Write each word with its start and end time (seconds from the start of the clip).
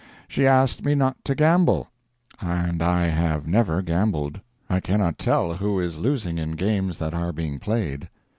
She 0.27 0.47
asked 0.47 0.83
me 0.83 0.95
not 0.95 1.23
to 1.25 1.35
gamble, 1.35 1.91
and 2.41 2.81
I 2.81 3.03
have 3.05 3.47
never 3.47 3.83
gambled. 3.83 4.41
I 4.67 4.79
cannot 4.79 5.19
tell 5.19 5.53
who 5.53 5.79
is 5.79 5.99
losing 5.99 6.39
in 6.39 6.53
games 6.55 6.97
that 6.97 7.13
are 7.13 7.31
being 7.31 7.59
played. 7.59 8.09